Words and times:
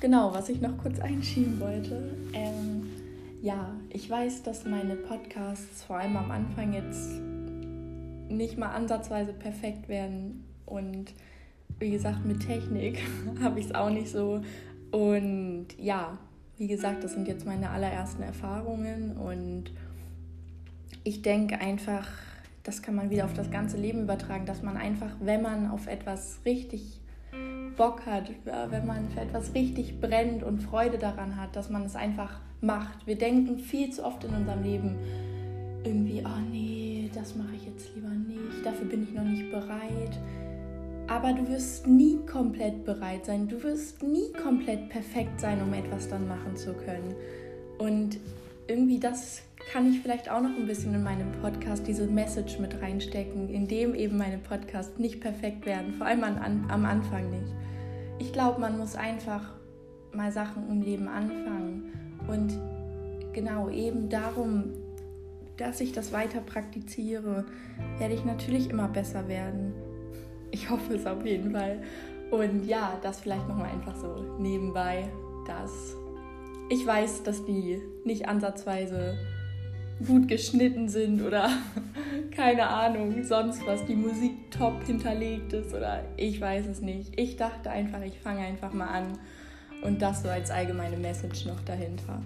genau, 0.00 0.32
was 0.32 0.48
ich 0.48 0.60
noch 0.60 0.78
kurz 0.78 1.00
einschieben 1.00 1.60
wollte. 1.60 2.16
Ähm, 2.32 2.88
ja, 3.42 3.74
ich 3.90 4.08
weiß, 4.08 4.42
dass 4.42 4.64
meine 4.64 4.96
Podcasts 4.96 5.82
vor 5.84 5.98
allem 5.98 6.16
am 6.16 6.30
Anfang 6.30 6.72
jetzt 6.72 7.10
nicht 8.28 8.58
mal 8.58 8.70
ansatzweise 8.70 9.32
perfekt 9.32 9.88
werden. 9.88 10.44
Und 10.64 11.12
wie 11.78 11.90
gesagt, 11.90 12.24
mit 12.24 12.46
Technik 12.46 13.00
habe 13.40 13.60
ich 13.60 13.66
es 13.66 13.74
auch 13.74 13.90
nicht 13.90 14.08
so. 14.08 14.40
Und 14.90 15.66
ja, 15.78 16.18
wie 16.56 16.68
gesagt, 16.68 17.04
das 17.04 17.12
sind 17.12 17.28
jetzt 17.28 17.44
meine 17.44 17.70
allerersten 17.70 18.22
Erfahrungen. 18.22 19.16
Und 19.16 19.64
ich 21.04 21.22
denke 21.22 21.58
einfach, 21.58 22.08
das 22.62 22.82
kann 22.82 22.94
man 22.94 23.10
wieder 23.10 23.26
auf 23.26 23.34
das 23.34 23.50
ganze 23.50 23.76
Leben 23.76 24.02
übertragen, 24.02 24.46
dass 24.46 24.62
man 24.62 24.76
einfach, 24.76 25.10
wenn 25.20 25.42
man 25.42 25.70
auf 25.70 25.86
etwas 25.86 26.40
richtig 26.44 27.00
Bock 27.76 28.06
hat, 28.06 28.30
wenn 28.44 28.86
man 28.86 29.08
für 29.10 29.20
etwas 29.20 29.54
richtig 29.54 30.00
brennt 30.00 30.42
und 30.42 30.60
Freude 30.60 30.98
daran 30.98 31.36
hat, 31.36 31.56
dass 31.56 31.70
man 31.70 31.84
es 31.84 31.96
einfach 31.96 32.40
macht. 32.60 33.06
Wir 33.06 33.16
denken 33.16 33.58
viel 33.58 33.90
zu 33.90 34.04
oft 34.04 34.24
in 34.24 34.34
unserem 34.34 34.62
Leben 34.62 34.96
irgendwie, 35.84 36.22
oh 36.24 36.40
nee, 36.50 37.10
das 37.14 37.36
mache 37.36 37.54
ich 37.54 37.66
jetzt 37.66 37.94
lieber 37.94 38.08
nicht, 38.08 38.64
dafür 38.64 38.86
bin 38.86 39.04
ich 39.04 39.12
noch 39.12 39.24
nicht 39.24 39.50
bereit. 39.50 40.18
Aber 41.08 41.32
du 41.32 41.48
wirst 41.48 41.86
nie 41.86 42.18
komplett 42.26 42.84
bereit 42.84 43.26
sein, 43.26 43.46
du 43.46 43.62
wirst 43.62 44.02
nie 44.02 44.32
komplett 44.32 44.88
perfekt 44.88 45.40
sein, 45.40 45.62
um 45.62 45.72
etwas 45.72 46.08
dann 46.08 46.26
machen 46.26 46.56
zu 46.56 46.72
können. 46.72 47.14
Und 47.78 48.18
irgendwie 48.66 48.98
das 48.98 49.42
kann 49.72 49.88
ich 49.90 50.00
vielleicht 50.00 50.30
auch 50.30 50.40
noch 50.40 50.50
ein 50.50 50.66
bisschen 50.66 50.94
in 50.94 51.02
meinem 51.02 51.32
Podcast 51.40 51.86
diese 51.86 52.06
Message 52.06 52.58
mit 52.58 52.80
reinstecken, 52.80 53.48
indem 53.48 53.94
eben 53.94 54.16
meine 54.16 54.38
Podcasts 54.38 54.98
nicht 54.98 55.20
perfekt 55.20 55.66
werden, 55.66 55.94
vor 55.94 56.06
allem 56.06 56.24
an, 56.24 56.64
am 56.68 56.84
Anfang 56.84 57.30
nicht. 57.30 57.52
Ich 58.18 58.32
glaube, 58.32 58.60
man 58.60 58.78
muss 58.78 58.96
einfach 58.96 59.52
mal 60.12 60.32
Sachen 60.32 60.68
im 60.70 60.82
Leben 60.82 61.08
anfangen 61.08 61.92
und 62.28 62.58
genau 63.32 63.68
eben 63.68 64.08
darum, 64.08 64.72
dass 65.56 65.80
ich 65.80 65.92
das 65.92 66.12
weiter 66.12 66.40
praktiziere, 66.40 67.44
werde 67.98 68.14
ich 68.14 68.24
natürlich 68.24 68.70
immer 68.70 68.88
besser 68.88 69.28
werden. 69.28 69.74
Ich 70.50 70.70
hoffe 70.70 70.94
es 70.94 71.06
auf 71.06 71.24
jeden 71.24 71.52
Fall. 71.52 71.82
Und 72.30 72.66
ja, 72.66 72.98
das 73.02 73.20
vielleicht 73.20 73.46
nochmal 73.48 73.70
einfach 73.70 73.94
so 73.96 74.36
nebenbei, 74.38 75.08
dass 75.46 75.94
ich 76.68 76.84
weiß, 76.84 77.22
dass 77.22 77.44
die 77.44 77.80
nicht 78.04 78.28
ansatzweise 78.28 79.16
gut 80.04 80.28
geschnitten 80.28 80.88
sind 80.88 81.22
oder 81.22 81.50
keine 82.30 82.68
Ahnung, 82.68 83.22
sonst 83.24 83.64
was, 83.66 83.84
die 83.86 83.94
Musik 83.94 84.50
top 84.50 84.84
hinterlegt 84.84 85.52
ist 85.52 85.72
oder 85.72 86.04
ich 86.16 86.40
weiß 86.40 86.66
es 86.66 86.80
nicht. 86.80 87.18
Ich 87.18 87.36
dachte 87.36 87.70
einfach, 87.70 88.02
ich 88.02 88.18
fange 88.18 88.40
einfach 88.40 88.72
mal 88.72 88.88
an 88.88 89.18
und 89.82 90.02
das 90.02 90.22
so 90.22 90.28
als 90.28 90.50
allgemeine 90.50 90.96
Message 90.96 91.46
noch 91.46 91.60
dahinter. 91.60 92.20